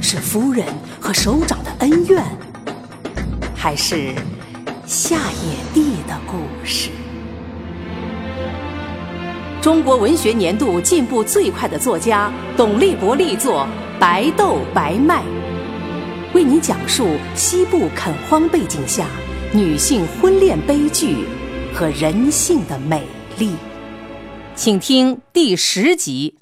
[0.00, 0.64] 是夫人
[1.00, 2.24] 和首长的恩怨，
[3.54, 4.14] 还是
[4.86, 6.90] 下野地的故事？
[9.60, 13.66] 中国文学年度进步最快的作家董立博力作
[13.98, 15.22] 《白豆白麦》，
[16.32, 19.06] 为你讲述西部垦荒背景下
[19.52, 21.24] 女性婚恋悲剧
[21.74, 23.02] 和人性的美
[23.36, 23.52] 丽。
[24.54, 26.36] 请听第十集。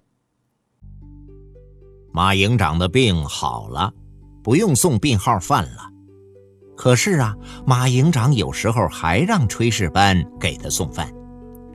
[2.17, 3.93] 马营长的病好了，
[4.43, 5.91] 不用送病号饭了。
[6.75, 7.37] 可是啊，
[7.67, 11.13] 马营长有时候还让炊事班给他送饭。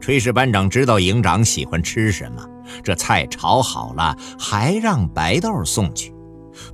[0.02, 2.44] 炊事班长知道营长喜欢吃什么，
[2.84, 6.12] 这菜炒好了还让白豆送去。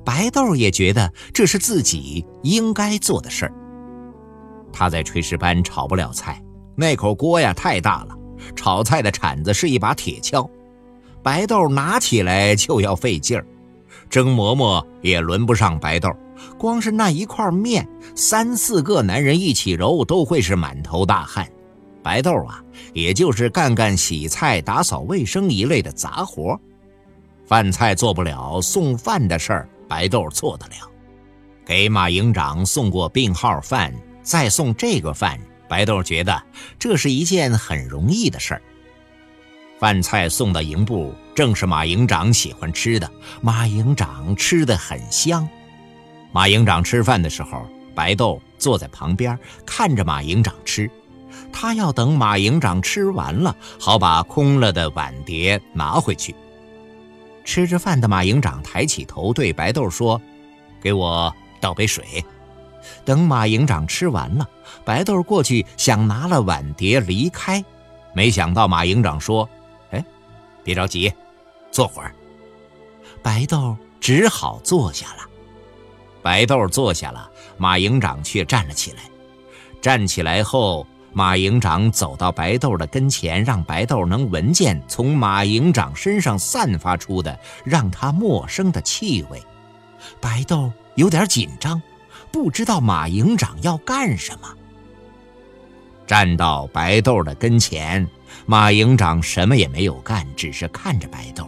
[0.02, 3.52] 白豆也觉得这是自己应该做的事儿。
[4.72, 6.42] 他在炊事班炒不了菜，
[6.74, 8.16] 那口锅呀太大了，
[8.56, 10.48] 炒菜的铲子是一把铁锹，
[11.22, 13.46] 白豆拿起来就要费劲儿。
[14.08, 16.10] 蒸馍馍也轮不上白豆，
[16.58, 21.48] 光是那一块面，三四个男人一起揉都会是满头大汗。
[22.02, 22.62] 白豆啊，
[22.94, 26.58] 也就是干干洗菜、打扫卫生一类的杂活，
[27.46, 30.74] 饭菜做不了，送饭的事儿白豆做得了。
[31.66, 33.92] 给马营长送过病号饭，
[34.22, 36.42] 再送这个饭，白豆觉得
[36.78, 38.62] 这是一件很容易的事儿。
[39.78, 43.08] 饭菜送到营部，正是马营长喜欢吃的，
[43.40, 45.48] 马营长吃的很香。
[46.32, 50.90] 马营长吃饭的时候，白豆坐在旁边看着马营长吃。
[51.52, 56.34] 他要等马营长吃完了，好把空了的碗碟拿回去。
[57.44, 60.20] 吃着饭的马营长抬起头对白豆说
[60.82, 62.22] ：“给我倒杯水。”
[63.04, 64.46] 等马营长吃完了，
[64.84, 67.64] 白豆过去想拿了碗碟离开，
[68.12, 69.48] 没想到马营长说：“，
[70.68, 71.10] 别着急，
[71.70, 72.14] 坐会儿。”
[73.24, 75.22] 白豆只好坐下了。
[76.20, 78.98] 白豆坐下了，马营长却站了起来。
[79.80, 80.86] 站起来后。
[81.10, 89.42] 马营长走到白豆的跟前，让白豆能闻见从马营长身上散发出的让他陌生的气味。
[90.20, 91.80] 白豆有点紧张，
[92.30, 94.54] 不知道马营长要干什么。
[96.06, 98.06] 站到白豆的跟前，
[98.50, 101.46] 马营长什么也没有干，只是看着白豆。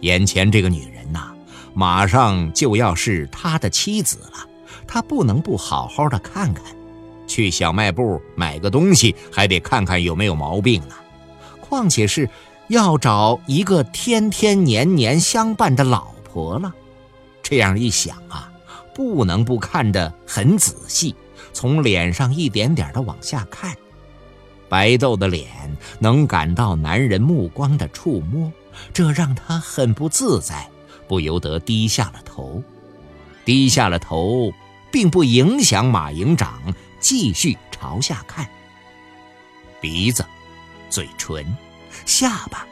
[0.00, 1.34] 眼前这个女人呐，
[1.74, 4.48] 马上就要是他的妻子了，
[4.86, 6.64] 他不能不好好的看看。
[7.26, 10.94] 去小卖部买个东西，还得看看有没有毛病呢。
[11.60, 12.26] 况且是
[12.68, 16.72] 要找一个天天年年相伴的老婆了。
[17.42, 18.50] 这样一想啊，
[18.94, 21.14] 不能不看得很仔细，
[21.52, 23.76] 从脸上一点点的往下看。
[24.68, 25.48] 白豆的脸
[25.98, 28.52] 能感到男人目光的触摸，
[28.92, 30.68] 这让他很不自在，
[31.06, 32.62] 不由得低下了头。
[33.44, 34.52] 低下了头，
[34.92, 36.60] 并不影响马营长。
[37.00, 38.44] 继续朝下看，
[39.80, 40.26] 鼻子、
[40.90, 41.56] 嘴唇、
[42.04, 42.66] 下巴，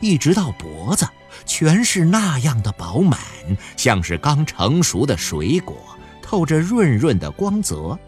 [0.00, 1.08] 一直到脖子，
[1.46, 3.18] 全是那样的饱满，
[3.78, 5.74] 像是刚成熟的水果，
[6.20, 7.98] 透着润润的光泽。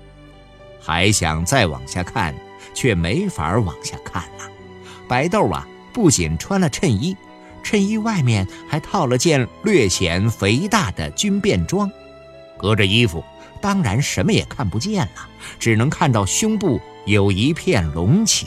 [0.82, 2.34] 还想再往下看，
[2.72, 4.50] 却没法往下看了。
[5.06, 7.16] 白豆啊，不仅穿了衬衣，
[7.62, 11.90] 衬衣外面还套了件略显肥大的军便装，
[12.56, 13.22] 隔着衣服。
[13.60, 18.46] 当然什么也看不见了，只能看到胸部有一片隆起。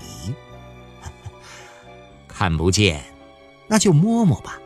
[2.27, 3.03] 看不见，
[3.67, 4.59] 那就摸摸吧。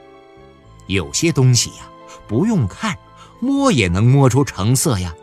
[0.88, 1.90] 有些东西呀，
[2.28, 2.98] 不用看，
[3.40, 5.16] 摸也能摸出成色呀。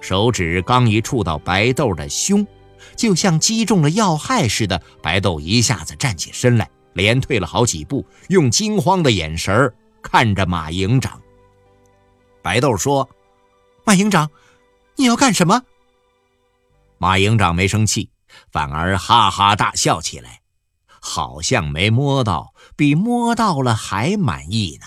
[0.00, 2.46] 手指刚一触到白豆的胸，
[2.96, 9.72] 就像击中了要害似的，白豆一下子站起身来，连退了好几步，用惊慌的眼神
[10.02, 11.20] 看着马营长。
[12.42, 13.08] 白豆说。
[13.84, 14.28] 马营长，
[14.96, 15.62] 你要干什么？
[16.98, 18.10] 马营长没生气，
[18.50, 20.40] 反而哈哈大笑起来，
[21.00, 24.86] 好像没摸到，比摸到了还满意呢。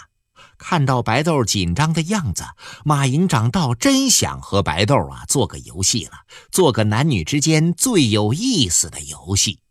[0.59, 2.43] 看到白豆紧张的样子，
[2.85, 6.11] 马营长倒真想和白豆啊做个游戏了，
[6.51, 9.61] 做个男女之间最有意思的游戏。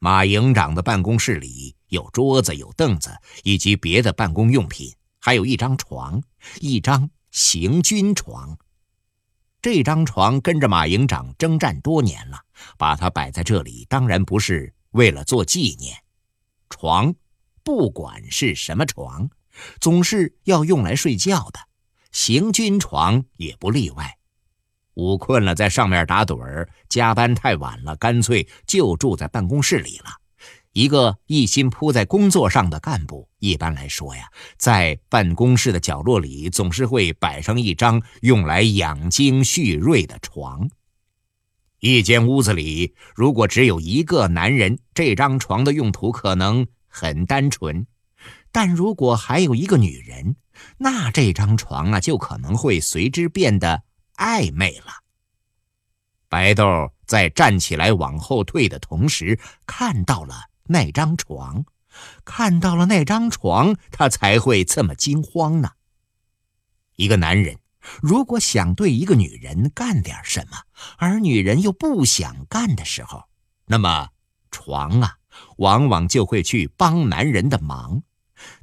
[0.00, 3.10] 马营长的办公室里有桌子、有凳子
[3.44, 4.92] 以及别的办公用品。
[5.20, 6.22] 还有一张床，
[6.60, 8.56] 一张行军床。
[9.60, 12.38] 这张床跟着马营长征战多年了，
[12.78, 15.96] 把它摆在这里，当然不是为了做纪念。
[16.70, 17.12] 床，
[17.64, 19.28] 不管是什么床，
[19.80, 21.60] 总是要用来睡觉的，
[22.12, 24.16] 行军床也不例外。
[24.94, 30.06] 午困了，在上面打盹儿；加班太晚了，干脆就住在办公室里了。
[30.72, 40.68] 一个一心扑在工作上的干部，一般来说呀，在办公室的角落里总是会摆上一张用来养精蓄锐的床。
[41.80, 47.84] 一间屋子里如果只有一个男人，这张床的用途可能很单纯；
[48.50, 50.36] 但如果还有一个女人，
[50.78, 53.82] 那这张床啊就可能会随之变得
[54.16, 54.92] 暧昧了。
[56.28, 60.34] 白豆在站起来往后退的同时，看到了
[60.64, 61.64] 那张床，
[62.24, 65.70] 看到了那张床，他才会这么惊慌呢。
[66.96, 67.58] 一个男人。
[68.02, 70.58] 如果想对一个女人干点什么，
[70.98, 73.22] 而女人又不想干的时候，
[73.64, 74.10] 那么
[74.50, 75.16] 床啊，
[75.56, 78.02] 往往就会去帮男人的忙。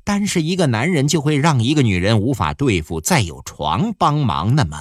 [0.06, 4.78] 但是一个男人就会让一个女人无法对付，再有床帮忙，那么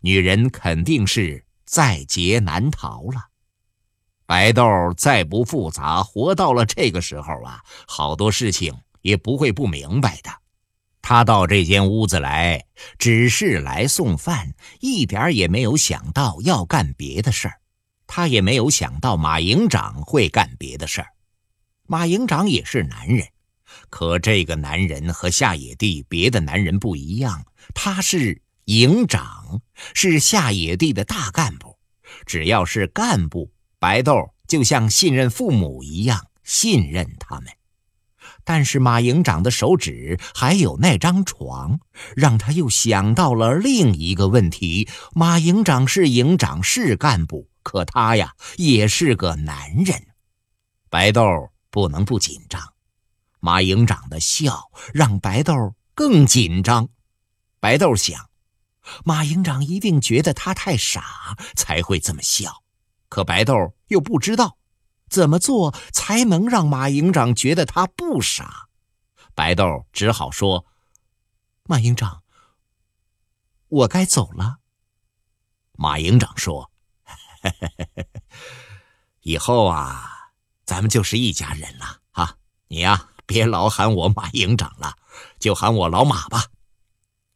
[0.00, 3.28] 女人肯定是在劫难逃了。
[4.26, 4.64] 白豆
[4.96, 10.30] 再不复杂，活到了这个时候啊，好多事情也不会不明白的。
[11.00, 12.62] 他到这间屋子来，
[12.98, 17.54] 只是来送饭，一点也没有想到要干别的事儿。
[18.06, 21.08] 他也没有想到马营长会干别的事儿。
[21.86, 23.26] 马营长也是男人，
[23.90, 27.44] 可这个男人和下野地别的男人不一样，
[27.74, 29.62] 他是营长，
[29.94, 31.78] 是下野地的大干部。
[32.24, 37.52] 只要是干部，白豆就像信任父母一样信任他们。
[38.44, 41.80] 但是马营长的手指还有那张床，
[42.16, 50.02] 让他又想到了另一个问题：马营长是营长，是干部，可他呀也是个男人。
[50.88, 51.22] 白豆
[51.70, 52.62] 不能不紧张。
[53.40, 56.88] 马营长的笑让白豆更紧张。
[57.60, 58.30] 白豆想，
[59.04, 62.62] 马营长一定觉得他太傻才会这么笑，
[63.08, 63.54] 可白豆
[63.88, 64.58] 又不知道。
[65.08, 68.68] 怎么做才能让马营长觉得他不傻？
[69.34, 70.66] 白豆只好说
[71.64, 72.22] ：“马营长，
[73.68, 74.58] 我该走了。”
[75.72, 76.70] 马营长说
[79.22, 80.32] ：“以后啊，
[80.66, 82.36] 咱们就是一家人了啊！
[82.66, 84.96] 你呀，别老喊我马营长了，
[85.38, 86.46] 就喊我老马吧。”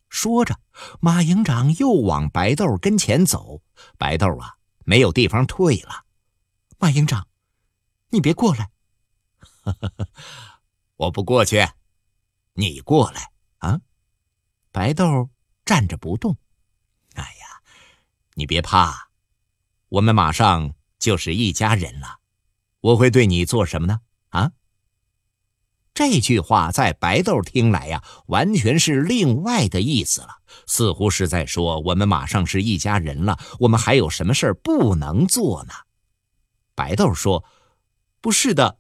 [0.09, 0.59] 说着，
[1.01, 3.63] 马营长又往白豆跟前走。
[3.99, 6.05] 白豆啊，没有地方退了。
[6.79, 7.29] 马营长。
[8.09, 8.71] 你别过来，
[10.97, 11.67] 我不过去，
[12.53, 13.81] 你过来啊！
[14.71, 15.31] 白豆
[15.65, 16.37] 站着不动。
[17.15, 17.63] 哎呀，
[18.35, 19.09] 你别怕，
[19.89, 22.19] 我们马上就是一家人了。
[22.81, 24.01] 我会对你做什么呢？
[24.29, 24.53] 啊？
[25.95, 35.73] 这句话在白豆听来呀，完全是另外的意思了，似乎是在说我们马上是一家人了，我们还有什么事儿不能做呢？
[36.75, 37.45] 白豆说。
[38.23, 38.79] 不是的，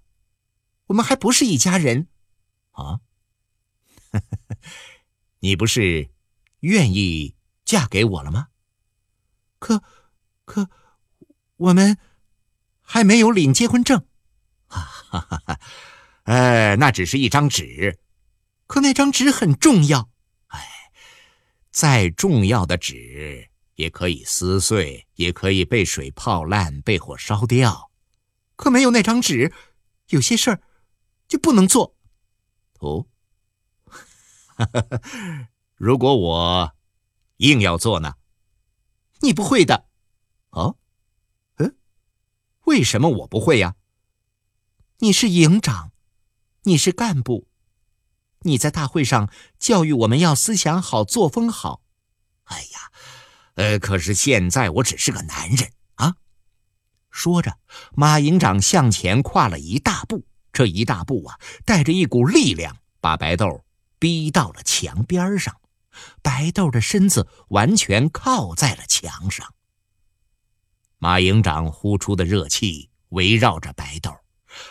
[0.87, 2.06] 我们还不是一家人，
[2.70, 3.01] 啊！
[5.41, 6.10] 你不是
[6.60, 7.34] 愿意
[7.65, 8.46] 嫁给我了吗？
[9.58, 9.82] 可，
[10.44, 10.70] 可，
[11.56, 11.98] 我们
[12.81, 14.06] 还没有领结婚证，
[14.69, 15.60] 哈哈哈哈！
[16.24, 17.98] 哎，那只是一张纸，
[18.67, 20.08] 可那张纸很重要。
[20.48, 20.91] 哎，
[21.70, 27.91] 再重要的纸也可以撕碎，也可以被水泡烂，被火烧掉。
[28.55, 29.52] 可没有那张纸，
[30.08, 30.62] 有些事儿
[31.26, 31.96] 就不能做。
[32.79, 33.06] 哦，
[35.74, 36.72] 如果我
[37.38, 38.14] 硬要做呢？
[39.22, 39.88] 你不会的。
[40.50, 40.76] 哦，
[41.56, 41.76] 嗯，
[42.64, 43.74] 为什么我不会呀？
[44.98, 45.92] 你是营长，
[46.65, 47.49] 你是干部，
[48.43, 49.29] 你在大会上
[49.59, 51.83] 教育我们要思想好、作风好。
[52.45, 52.93] 哎呀，
[53.55, 56.15] 呃，可是现在我只是个男人啊。
[57.11, 57.59] 说着，
[57.95, 60.25] 马营长向前跨了一大步。
[60.53, 63.65] 这一大步啊，带着一股力量，把白豆
[63.99, 65.61] 逼到了墙边上。
[66.23, 69.53] 白豆的身子完全靠在了墙上。
[70.99, 74.15] 马营长呼出的热气围绕着白豆，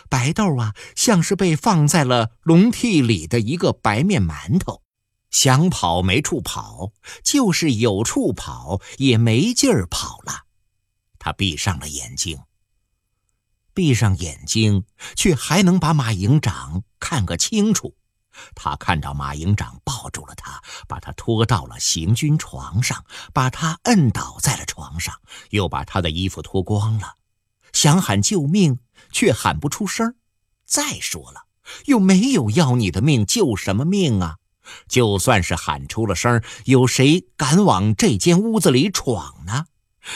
[0.08, 4.82] 白豆啊，像是被放在了笼屉里的一个白面馒头，
[5.30, 6.92] 想跑没处跑，
[7.24, 10.42] 就是有处跑也没劲儿跑了。
[11.18, 12.40] 他闭上了眼睛，
[13.72, 14.84] 闭上眼睛，
[15.16, 17.96] 却还能把马营长看个清楚。
[18.54, 25.14] 他看到马营长抱住了他，把他拖到了行军床上，把他摁倒在了床上，
[25.50, 27.16] 又把他的衣服脱光了，
[27.74, 28.78] 想喊救命，
[29.12, 30.16] 却喊不出声
[30.64, 31.42] 再说了，
[31.84, 34.38] 又没有要你的命，救什么命啊？
[34.88, 39.66] 就算是喊出了声，有谁敢往这间屋子里闯呢？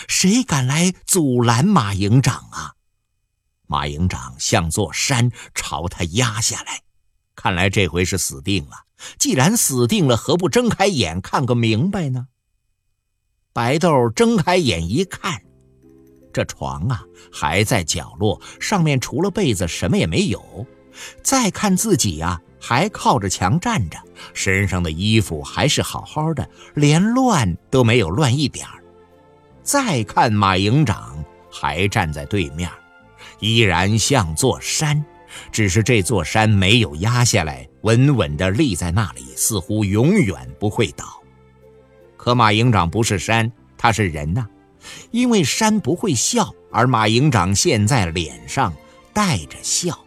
[0.09, 2.75] 谁敢来阻拦马营长啊？
[3.67, 6.83] 马营长像座山朝他压下来，
[7.35, 8.87] 看来这回是死定了。
[9.19, 12.29] 既然死定了，何不睁开眼看个明白呢？
[13.53, 15.43] 白豆睁开眼一看，
[16.37, 17.03] 这床啊
[17.33, 20.67] 还在角落，上面除了被子什么也没有。
[21.23, 22.41] 再看自己呀。
[22.59, 23.99] 还靠着墙站着，
[24.35, 28.83] 身上的衣服还是好好的，连乱都没有乱一点儿。
[29.63, 32.69] 再看马营长还站在对面，
[33.39, 35.05] 依然像座山，
[35.53, 41.23] 只是这座山没有压下来，稳稳地立在那里，似乎永远不会倒。
[42.17, 44.45] 可马营长不是山，他是人呐，
[45.11, 48.73] 因为山不会笑，而马营长现在脸上
[49.13, 49.99] 带着笑，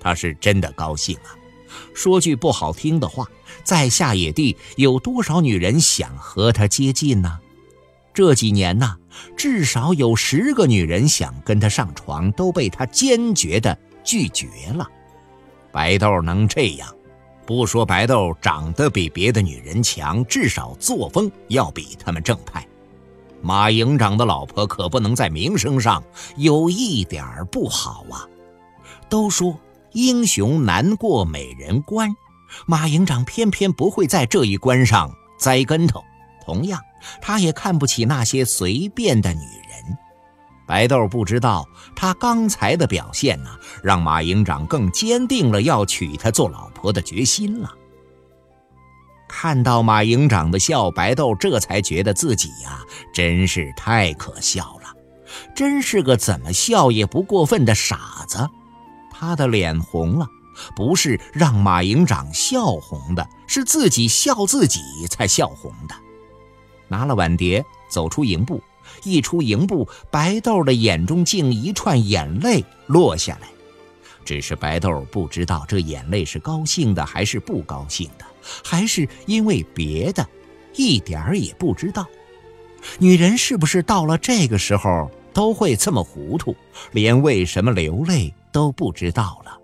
[0.00, 1.36] 他是真的高兴啊。
[1.94, 3.26] 说句不好听的话，
[3.64, 7.38] 在下野地有多少女人想和他接近呢？
[8.14, 8.96] 这几年呢，
[9.36, 14.86] 至少有十个女人想跟他上床，都被他坚决的拒绝了。
[15.70, 16.94] 白豆能这样，
[17.46, 22.66] 不说白豆长得比别的女人强，至少作风要比他们正派。
[23.42, 26.02] 马营长的老婆可不能在名声上
[26.36, 28.26] 有一点不好啊！
[29.08, 29.58] 都说。
[29.94, 32.08] 英雄难过美人关，
[32.64, 36.02] 马营长偏偏不会在这一关上栽跟头。
[36.46, 36.80] 同样，
[37.20, 39.98] 他也看不起那些随便的女人。
[40.66, 43.50] 白豆不知道，他刚才的表现呢，
[43.82, 47.70] 让马营长更坚定了要娶她做老婆的决心了。
[49.34, 52.82] 看到马营长的笑，白豆这才觉得自己呀，
[53.14, 54.94] 真是太可笑了，
[55.56, 58.46] 真是个怎么笑也不过分的傻子。
[59.10, 60.28] 他的脸红了，
[60.76, 65.94] 不是让马营长笑红的，是自己笑自己才笑红的。
[66.88, 68.62] 拿了碗碟，走出营部，
[69.02, 73.48] 一出营部，白豆的眼中竟一串眼泪落下来。
[74.26, 78.24] 只是白豆不知道这眼泪是高兴的还是不高兴的，
[78.64, 80.26] 还是因为别的，
[80.74, 82.06] 一点儿也不知道。
[82.98, 86.54] 女人是不是到了这个时候都会这么糊涂，
[86.90, 88.34] 连为什么流泪？
[88.50, 89.58] 都不知道了。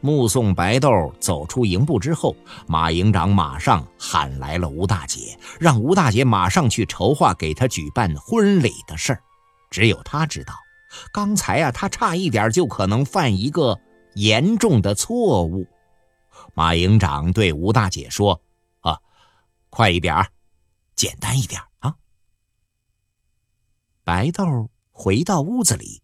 [0.00, 2.34] 目送白豆走出营部之后，
[2.66, 9.20] 马营长马上喊来了吴大姐，让吴大姐马上去筹划给他举办婚礼的事儿。
[9.70, 10.54] 只有他知道，
[11.12, 13.78] 刚才啊，他差一点就可能犯一个
[14.14, 15.66] 严重的错误。
[16.54, 18.42] 马营长对吴大姐说
[18.80, 19.00] ：“啊，
[19.70, 20.30] 快一点
[20.94, 21.96] 简单一点啊。”
[24.04, 26.02] 白豆回到屋子里。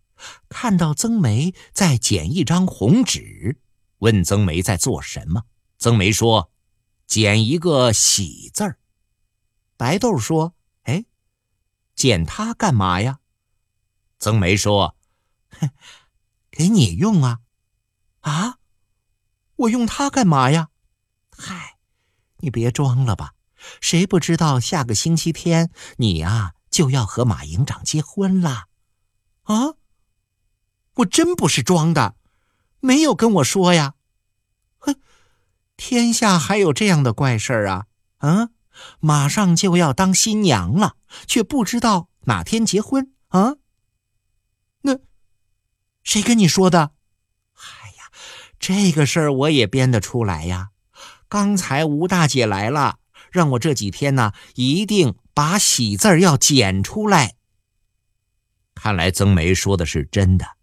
[0.49, 3.57] 看到曾梅在剪一张红纸，
[3.99, 5.45] 问曾梅在做什么。
[5.79, 6.51] 曾梅说
[7.07, 8.81] ：“剪一个喜字儿。”
[9.79, 11.05] 白豆说：“哎，
[11.95, 13.21] 剪它干嘛呀？”
[14.19, 14.97] 曾梅说
[15.61, 15.71] ：“哼，
[16.51, 17.39] 给你用啊。”
[18.23, 18.59] 啊，
[19.59, 20.69] 我用它干嘛呀？
[21.37, 21.77] 嗨，
[22.39, 23.35] 你别装了吧。
[23.81, 28.67] 谁不知道下个星期天你呀就要和马营长结婚了？
[29.43, 29.75] 啊？
[30.95, 32.15] 我真不是装的，
[32.81, 33.95] 没有跟我说呀。
[34.79, 34.95] 哼，
[35.77, 37.87] 天下还有这样的怪事儿啊！
[38.19, 38.51] 啊，
[39.01, 40.97] 马上就要当新娘了，
[41.27, 43.57] 却不知道哪天结婚啊？
[44.83, 44.99] 那
[46.05, 46.93] 谁跟你说的？
[48.59, 50.71] 这个事儿我也编得出来呀。
[51.29, 52.99] 刚才吴大姐来了，
[53.31, 57.37] 让我这几天呢，一定把喜字要剪出来。
[58.75, 60.59] 看来曾梅说的是真的。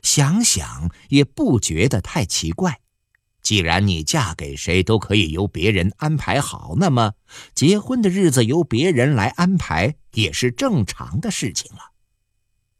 [0.00, 2.80] 想想也不觉得太奇怪。
[3.42, 7.14] 既然你嫁给谁都可以由别人安排好，那么
[7.54, 11.80] 结婚的日子由别人来安排也是正常的事情了。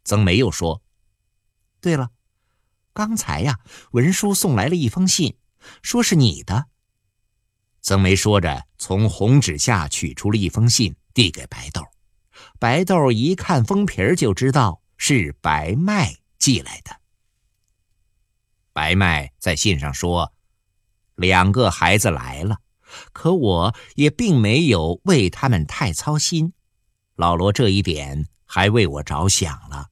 [0.05, 0.81] 曾梅又说
[1.83, 2.11] ：“对了，
[2.93, 3.61] 刚才呀，
[3.93, 5.37] 文书送来了一封信，
[5.83, 6.67] 说是你的。”
[7.83, 11.83] 曾梅说着，从红纸下取出了一封信，递给白豆。
[12.59, 16.15] 白豆一看封皮就知道是白麦。
[16.43, 16.91] 寄来的。
[18.73, 20.33] 白麦在信上说
[21.15, 22.57] ：“两个孩子来了，
[23.13, 26.53] 可我也并没有为他们太操心。
[27.15, 29.91] 老罗这一点还为我着想了，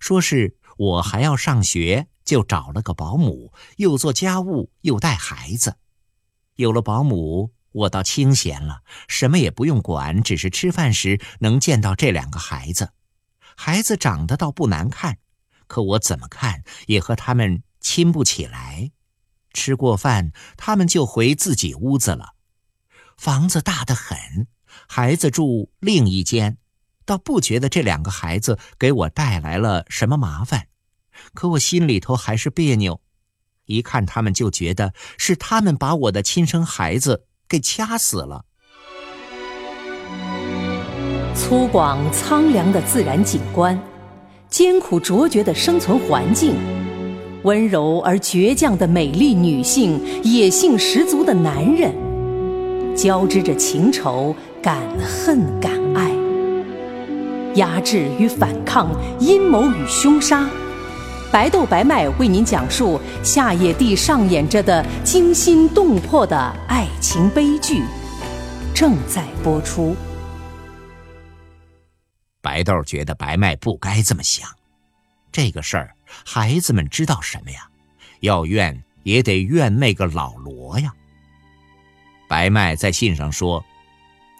[0.00, 5.76] 说是我还要上学，就找了个保姆，又做家务又带孩子。
[6.56, 12.92] 有了保姆，我倒清闲了，什么也不用管，只是吃饭时能见到这两个孩子。
[13.56, 15.18] 孩子长得倒不难看，
[15.66, 18.90] 可我怎么看也和他们亲不起来。
[19.52, 22.34] 吃过饭，他们就回自己屋子了。
[23.16, 24.48] 房子大得很，
[24.88, 26.58] 孩子住另一间，
[27.04, 30.66] 倒不觉得这两个孩子给我带来了什么麻烦。
[31.32, 33.00] 可我心里头还是别扭，
[33.66, 38.44] 一看他们就觉得是他们把我的亲生孩子给掐死了。
[41.34, 43.78] 粗犷苍凉的自然景观，
[44.48, 46.54] 艰苦卓绝的生存环境，
[47.42, 51.92] 温柔而倔强的美丽女性，野性十足的男人，
[52.96, 56.12] 交织着情仇、敢恨敢爱，
[57.56, 58.88] 压制与反抗，
[59.18, 60.48] 阴谋与凶杀。
[61.34, 66.38] 白豆白麦为您讲述夏野地上演着的惊心动魄的
[66.68, 67.82] 爱情悲剧，
[68.72, 69.96] 正在播出。
[72.40, 74.48] 白豆觉得白麦不该这么想，
[75.32, 77.68] 这个事儿孩子们知道什么呀？
[78.20, 80.92] 要怨也得怨那个老罗呀。
[82.28, 83.64] 白麦在信上说，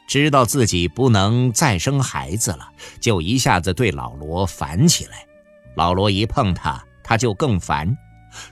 [0.07, 2.71] 知道自己不能再生孩子了，
[3.01, 5.27] 就一下子对老罗烦起来。
[5.75, 7.97] 老罗一碰他，他就更烦，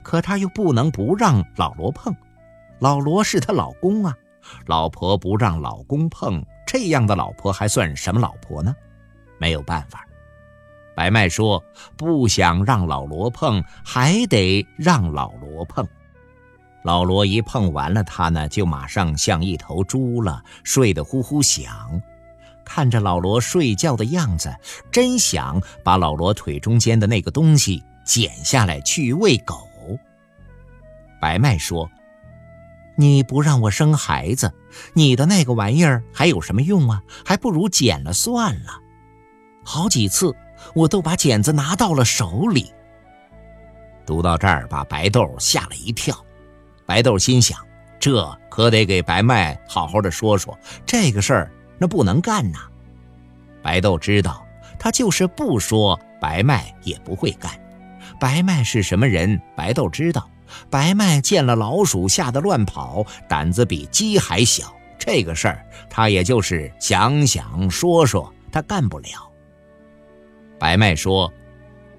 [0.01, 2.13] 可他又不能不让老罗碰，
[2.79, 4.15] 老罗是他老公啊，
[4.65, 8.75] 老婆不让老公碰，这样的老婆还算什么老婆呢？
[9.39, 10.05] 没有办法，
[10.95, 11.63] 白麦说
[11.97, 15.87] 不想让老罗碰，还得让老罗碰。
[16.83, 22.01] 老罗一碰完了，他呢就马上像一头猪了，睡得呼呼响。
[22.65, 24.53] 看着老罗睡觉的样子，
[24.91, 29.67] 真想把老罗腿中间的那个东西剪下来去喂狗。
[31.21, 31.89] 白麦说
[32.97, 34.53] ：“你不让我生孩子，
[34.93, 37.01] 你的那个玩意儿还有什么用啊？
[37.25, 38.79] 还不如剪了算了。”
[39.63, 40.35] 好几次，
[40.75, 42.73] 我都把剪子拿到了手里。
[44.05, 46.13] 读到这儿，把白豆吓了一跳。
[46.85, 47.57] 白豆心想：
[47.97, 51.51] 这可得给白麦好好的说说这个事儿，
[51.83, 52.59] 那不能干呐。
[53.61, 54.45] 白豆知道，
[54.79, 57.51] 他就是不说，白麦也不会干。
[58.21, 59.37] 白麦是什么人？
[59.53, 60.25] 白豆知道。
[60.69, 64.73] 白麦见了老鼠吓得乱跑，胆子比鸡还小。
[64.97, 69.29] 这个事儿，他也就是想想说说，他干不了。
[70.57, 71.29] 白麦说：“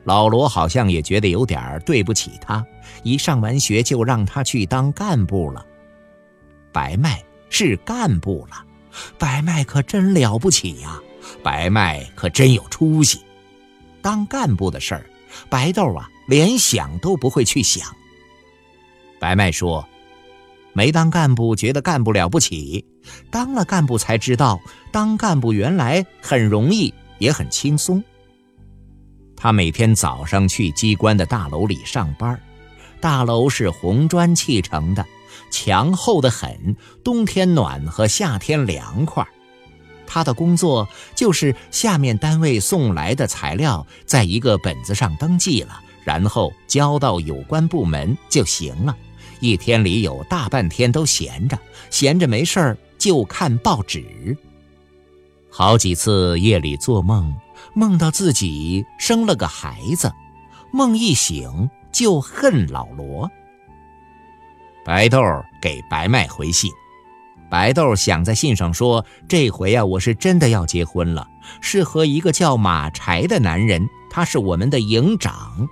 [0.05, 2.65] 老罗好像也觉得有点对不起他，
[3.03, 5.63] 一上完学就让他去当干部了。
[6.73, 8.65] 白麦是干部了，
[9.19, 11.01] 白麦可真了不起呀！
[11.43, 13.21] 白麦可真有出息。
[14.03, 15.07] 当干部的事儿，
[15.49, 17.87] 白豆啊连想都不会去想。
[19.19, 19.87] 白麦说：
[20.73, 22.85] 没当干部觉得干部了不起，
[23.31, 24.61] 当了干部才知道
[24.93, 28.03] 当干部原来很容易，也很轻松。”
[29.37, 32.41] 他每天早上去机关的大楼里上班，
[33.01, 35.05] 大楼是红砖砌成的，
[35.55, 39.25] 墙厚得很，冬天暖和，夏天凉快。
[40.05, 48.97] 他的工作就是下面单位送来的材料，在一个本子上登记了，然后交到有关部门就行了。
[49.39, 51.57] 一天里有大半天都闲着，
[51.89, 54.37] 闲着没事儿就看报纸。
[55.51, 57.33] 好几次夜里做梦。
[57.75, 60.13] 梦到自己生了个孩子，
[60.73, 63.31] 梦一醒就恨老罗。
[64.85, 65.21] 白豆
[65.63, 66.71] 给白麦回信，
[67.51, 71.27] 白豆想在信上说：“这回啊，我是真的要结婚了，
[71.61, 75.69] 是和一个叫马柴的男人，他是我们的营长。”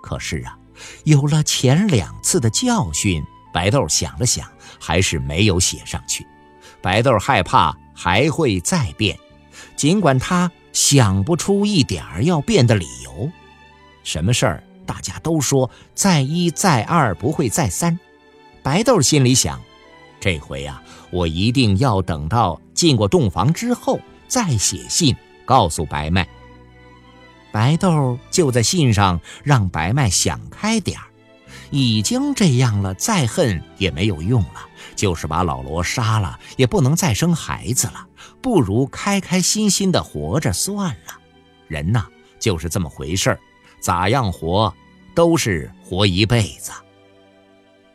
[0.00, 0.56] 可是啊，
[1.04, 6.26] 有了前两次的教训，白豆想了想，还是没有写上去。
[6.80, 9.18] 白豆害怕还会再变，
[9.76, 10.50] 尽管他。
[10.72, 13.28] 想不出一点儿要变的理由，
[14.04, 17.98] 什么事儿大家都说再一再二不会再三。
[18.62, 19.60] 白豆心里想，
[20.20, 26.28] 这回呀，我一定要等到进过洞房之后再写信告诉白麦。
[27.52, 31.06] 白豆就在信上让白麦想开点儿，
[31.70, 34.66] 已经这样了，再恨也没有用了。
[34.94, 38.06] 就是把老罗杀了，也不能再生孩子了，
[38.42, 41.18] 不如开开心心的活着算了。
[41.66, 42.06] 人呐，
[42.38, 43.40] 就是这么回事儿，
[43.80, 44.72] 咋样活，
[45.14, 46.70] 都是活一辈子。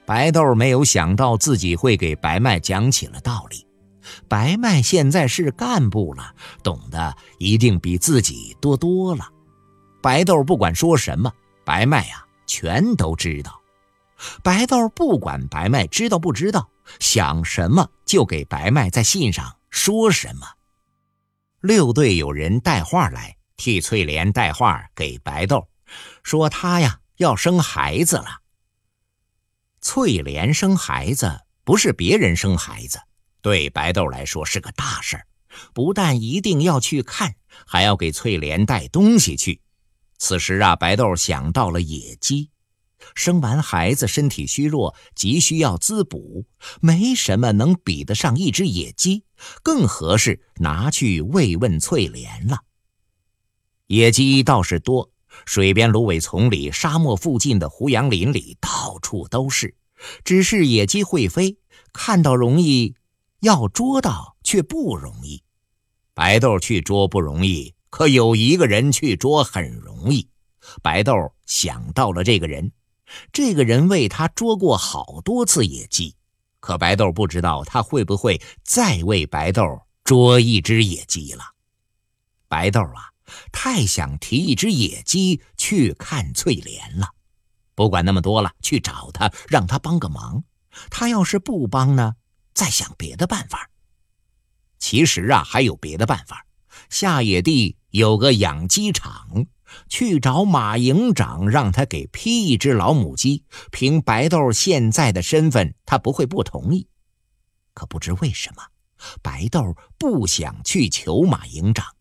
[0.05, 3.65] 白豆没有想到自己会给白麦讲起了道理。
[4.27, 9.27] 白麦现在是干部了，懂得一定比自己多多了。
[10.01, 11.31] 白豆不管说什么，
[11.65, 13.59] 白麦呀全都知道。
[14.43, 20.45] 白豆不管白麦知道不知道，想什么就给白麦在信上说什么。
[21.61, 25.67] 六队有人带话来，替翠莲带话给白豆，
[26.21, 28.44] 说他呀要生孩子了。
[29.85, 32.99] 翠莲生孩子不是别人生孩子，
[33.43, 35.27] 对白豆来说是个大事儿，
[35.75, 37.35] 不但一定要去看，
[37.67, 39.61] 还要给翠莲带东西去。
[40.17, 42.49] 此时啊，白豆想到了野鸡。
[43.13, 46.47] 生完孩子，身体虚弱，急需要滋补，
[46.81, 49.23] 没什么能比得上一只野鸡，
[49.61, 52.61] 更合适拿去慰问翠莲了。
[53.85, 55.11] 野鸡倒是多，
[55.45, 59.75] 水边芦苇丛里、沙漠附近的胡杨林里，到处都是。
[60.23, 61.58] 只是野鸡会飞，
[61.93, 62.95] 看到容易，
[63.39, 65.41] 要捉到却不容易。
[66.13, 70.27] 白豆去捉不容易，可有一个人去捉很容易。
[70.81, 71.13] 白豆
[71.45, 72.71] 想到了这个人。
[73.31, 76.15] 这个人为他捉过好多次野鸡，
[76.60, 79.63] 可白豆不知道他会不会再为白豆
[80.03, 81.43] 捉一只野鸡了。
[82.47, 83.12] 白豆啊，
[83.51, 87.09] 太想提一只野鸡去看翠莲了。
[87.73, 90.43] 不管那么多了，去找他，让他帮个忙。
[90.89, 92.15] 他要是不帮呢，
[92.53, 93.69] 再想别的办法。
[94.77, 96.45] 其实啊，还有别的办法。
[96.89, 99.47] 下野地有个养鸡场。
[99.89, 103.43] 去找马营长，让他给批一只老母鸡。
[103.71, 106.88] 凭白豆现在的身份，他不会不同意。
[107.73, 108.63] 可不知为什么，
[109.21, 111.94] 白豆不想去求马营长，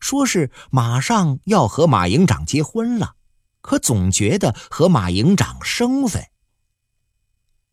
[0.00, 3.16] 说是马上要和马营长结婚了，
[3.60, 6.26] 可总觉得和马营长生分。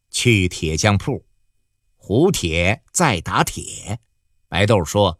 [0.10, 1.26] 去铁匠铺，
[1.96, 4.00] 胡铁在打铁。
[4.48, 5.20] 白豆说：“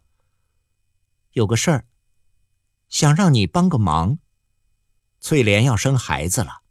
[1.32, 1.86] 有个事儿。”
[2.90, 4.18] 想让你帮个忙，
[5.20, 6.62] 翠莲要生孩子了，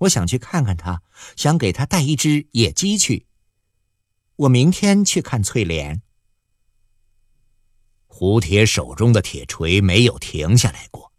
[0.00, 1.02] 我想去看看她，
[1.36, 3.26] 想给她带一只野鸡去。
[4.36, 6.02] 我明天去看翠莲。
[8.16, 11.10] 胡铁手中的铁锤没有停下来过，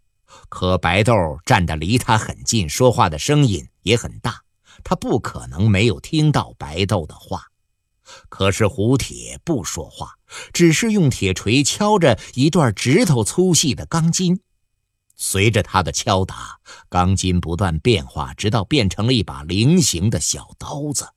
[0.48, 1.12] 可白豆
[1.44, 4.40] 站得离他很近，说话的声音也很大，
[4.82, 7.48] 他不可能没有听到白豆的话。
[8.30, 10.14] 可是胡铁不说话，
[10.54, 14.40] 只是用铁锤敲着一段指头粗细的钢筋。
[15.16, 16.56] 随着他的敲打，
[16.88, 21.10] 钢筋不断变化，直到变成了一把菱形的小刀子。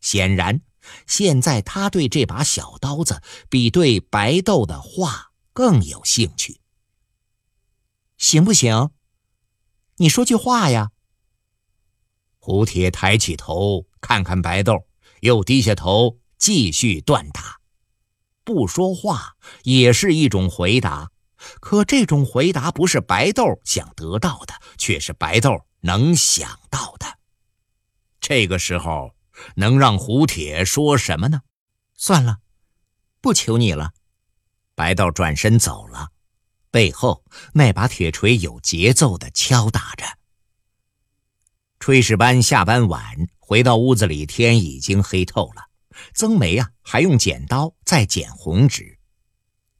[0.00, 0.60] 显然，
[1.06, 6.60] 现在他对这把小刀子比对白豆的话更有兴趣。
[8.18, 8.90] 行不行？
[9.96, 10.90] 你说句话呀！
[12.38, 14.86] 胡铁抬起头看看白豆。
[15.20, 17.60] 又低下头继续锻打，
[18.42, 21.10] 不说话也是一种回答。
[21.60, 27.18] 可这种回答不是白豆想得到的，却是白豆能想到的。
[28.18, 29.14] 这个时候
[29.56, 31.42] 能让胡铁说什么呢？
[31.94, 32.38] 算了，
[33.20, 33.92] 不求你了。
[34.74, 36.10] 白豆转身走了，
[36.70, 37.24] 背后
[37.54, 40.04] 那把铁锤有节奏地敲打着。
[41.78, 43.28] 炊事班下班晚。
[43.50, 45.70] 回到屋子里，天已经黑透了。
[46.14, 49.00] 曾梅啊，还用剪刀在剪红纸。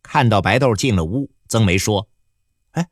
[0.02, 2.08] 看到白豆进了屋，曾梅说
[2.72, 2.88] ：“哎，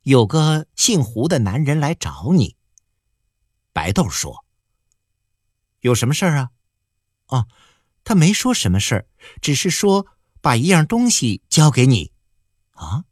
[0.00, 2.56] 有个姓胡的男人来找你。”
[3.74, 4.42] 白豆说
[5.86, 6.50] ：“有什么事儿啊
[7.28, 7.48] ？”“哦，
[8.04, 9.06] 他没说什么事儿，
[9.40, 10.06] 只是说
[10.40, 12.12] 把一样东西交给你。
[12.76, 13.04] ”“啊，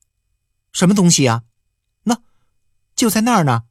[0.73, 1.45] 什么东西啊
[2.05, 2.21] ？”“那，
[2.95, 3.63] 就在那儿呢。”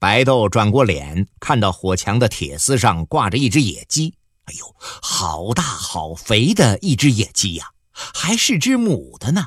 [0.00, 4.16] 白豆转过脸，看到火墙的铁丝上挂着一只野鸡。
[4.44, 9.46] 哎呦，好大好肥的一只野鸡呀，还是只母的呢！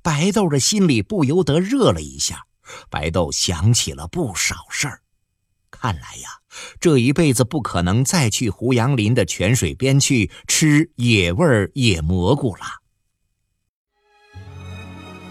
[0.00, 2.46] 白豆的心里不由得热了一下。
[2.88, 5.02] 白豆想起了不少事儿，
[5.82, 6.28] 看来呀，
[6.78, 12.62] 这一辈子不可能再去胡杨林的泉水边去吃野味野蘑菇了。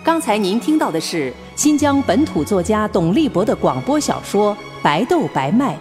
[0.03, 5.73] 刚才您听到的是新疆本土作家董立博的广播小说《白豆白麦》，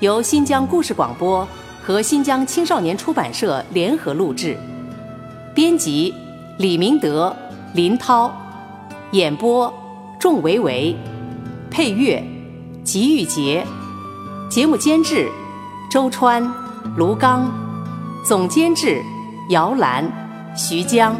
[0.00, 1.48] 由新疆故事广播
[1.82, 4.58] 和新疆青少年出版社联合录制，
[5.54, 6.12] 编辑
[6.58, 7.34] 李明德、
[7.72, 8.30] 林涛，
[9.12, 9.72] 演播
[10.20, 10.94] 仲维维，
[11.70, 12.22] 配乐
[12.84, 13.66] 吉玉杰，
[14.56, 15.30] 节目监制
[15.90, 16.42] 周川、
[16.96, 17.52] 卢刚，
[18.24, 19.02] 总监制
[19.50, 20.10] 姚兰、
[20.56, 21.14] 徐江。